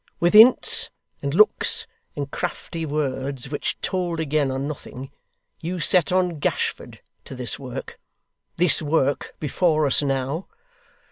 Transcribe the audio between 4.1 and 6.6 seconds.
again are nothing, you set on